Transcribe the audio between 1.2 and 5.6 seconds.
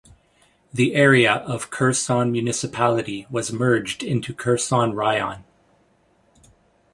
of Kherson Municipality was merged into Kherson Raion.